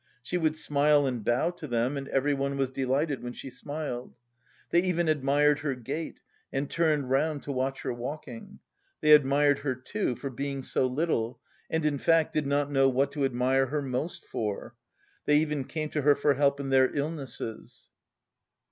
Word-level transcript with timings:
She 0.23 0.39
would 0.39 0.57
smile 0.57 1.05
and 1.05 1.23
bow 1.23 1.51
to 1.51 1.67
them 1.67 1.95
and 1.95 2.07
everyone 2.07 2.57
was 2.57 2.71
delighted 2.71 3.21
when 3.21 3.33
she 3.33 3.51
smiled. 3.51 4.15
They 4.71 4.81
even 4.81 5.07
admired 5.07 5.59
her 5.59 5.75
gait 5.75 6.19
and 6.51 6.67
turned 6.67 7.11
round 7.11 7.43
to 7.43 7.51
watch 7.51 7.81
her 7.81 7.93
walking; 7.93 8.57
they 9.01 9.11
admired 9.11 9.59
her 9.59 9.75
too 9.75 10.15
for 10.15 10.31
being 10.31 10.63
so 10.63 10.87
little, 10.87 11.39
and, 11.69 11.85
in 11.85 11.99
fact, 11.99 12.33
did 12.33 12.47
not 12.47 12.71
know 12.71 12.89
what 12.89 13.11
to 13.11 13.25
admire 13.25 13.67
her 13.67 13.83
most 13.83 14.25
for. 14.25 14.73
They 15.25 15.37
even 15.37 15.65
came 15.65 15.89
to 15.89 16.01
her 16.01 16.15
for 16.15 16.33
help 16.33 16.59
in 16.59 16.71
their 16.71 16.91
illnesses. 16.91 17.91